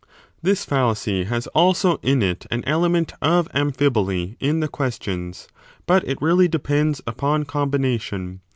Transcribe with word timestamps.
This 0.41 0.65
fallacy 0.65 1.25
has 1.25 1.45
also 1.53 1.97
in 2.01 2.23
it 2.23 2.47
an 2.49 2.63
element 2.65 3.13
of 3.21 3.47
amphiboly 3.51 4.35
in 4.39 4.59
the 4.59 4.67
questions, 4.67 5.47
but 5.85 6.03
it 6.05 6.17
\ii 6.17 6.25
really 6.25 6.47
depends 6.47 7.03
upon 7.05 7.45
combination. 7.45 8.41